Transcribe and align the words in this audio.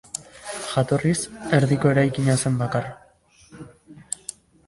Jatorriz, 0.69 1.17
erdiko 1.57 1.91
eraikina 1.91 2.37
zen 2.43 2.57
bakarra. 2.61 3.57